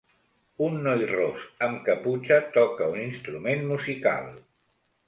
[0.67, 4.35] Un noi ros amb caputxa toca un instrument musical.